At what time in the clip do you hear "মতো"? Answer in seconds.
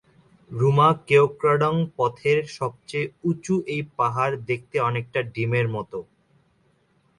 5.75-5.99